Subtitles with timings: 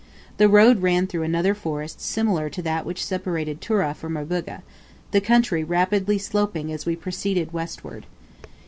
[0.37, 4.63] The road ran through another forest similar to that which separated Tura from Rubuga,
[5.11, 8.07] the country rapidly sloping as we proceeded westward.